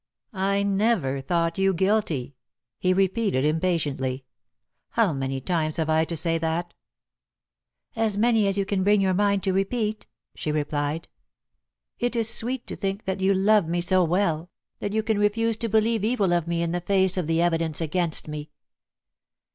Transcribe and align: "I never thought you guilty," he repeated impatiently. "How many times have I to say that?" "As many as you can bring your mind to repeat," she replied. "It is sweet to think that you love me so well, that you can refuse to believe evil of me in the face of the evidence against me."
"I 0.33 0.63
never 0.63 1.21
thought 1.21 1.59
you 1.59 1.75
guilty," 1.75 2.35
he 2.79 2.91
repeated 2.91 3.45
impatiently. 3.45 4.25
"How 4.89 5.13
many 5.13 5.39
times 5.39 5.77
have 5.77 5.91
I 5.91 6.05
to 6.05 6.17
say 6.17 6.39
that?" 6.39 6.73
"As 7.95 8.17
many 8.17 8.47
as 8.47 8.57
you 8.57 8.65
can 8.65 8.83
bring 8.83 8.99
your 8.99 9.13
mind 9.13 9.43
to 9.43 9.53
repeat," 9.53 10.07
she 10.33 10.51
replied. 10.51 11.07
"It 11.99 12.15
is 12.15 12.27
sweet 12.27 12.65
to 12.65 12.75
think 12.75 13.05
that 13.05 13.19
you 13.19 13.35
love 13.35 13.69
me 13.69 13.79
so 13.79 14.03
well, 14.03 14.49
that 14.79 14.91
you 14.91 15.03
can 15.03 15.19
refuse 15.19 15.55
to 15.57 15.69
believe 15.69 16.03
evil 16.03 16.33
of 16.33 16.47
me 16.47 16.63
in 16.63 16.71
the 16.71 16.81
face 16.81 17.15
of 17.15 17.27
the 17.27 17.39
evidence 17.39 17.79
against 17.79 18.27
me." 18.27 18.49